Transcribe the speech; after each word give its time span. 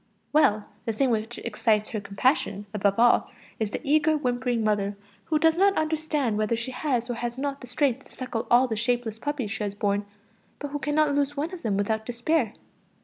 Well 0.33 0.65
the 0.85 0.93
thing 0.93 1.11
which 1.11 1.37
excites 1.37 1.89
her 1.89 2.01
compassion 2.01 2.65
above 2.73 2.97
all 2.97 3.29
is 3.59 3.69
the 3.69 3.79
eager, 3.83 4.17
whimpering 4.17 4.63
mother, 4.63 4.97
who 5.25 5.37
does 5.37 5.57
not 5.59 5.77
understand 5.77 6.39
whether 6.39 6.55
she 6.55 6.71
has 6.71 7.07
or 7.07 7.13
has 7.13 7.37
not 7.37 7.61
the 7.61 7.67
strength 7.67 8.09
to 8.09 8.15
suckle 8.15 8.47
all 8.49 8.67
the 8.67 8.75
shapeless 8.75 9.19
puppies 9.19 9.51
she 9.51 9.63
has 9.63 9.75
borne, 9.75 10.07
but 10.57 10.69
who 10.69 10.79
cannot 10.79 11.13
lose 11.13 11.37
one 11.37 11.53
of 11.53 11.61
them 11.61 11.77
without 11.77 12.07
despair. 12.07 12.53